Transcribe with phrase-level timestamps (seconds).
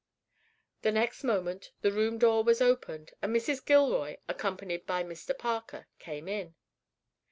[0.81, 3.63] The next moment the room door was opened, and Mrs.
[3.63, 5.37] Gilroy, accompanied by Mr.
[5.37, 6.55] Parker, came in.